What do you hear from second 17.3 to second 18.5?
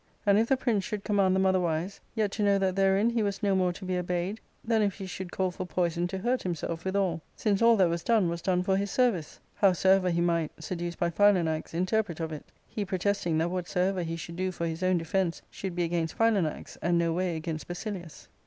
against Basilius.